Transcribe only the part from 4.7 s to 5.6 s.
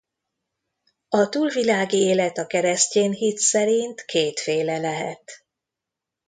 lehet.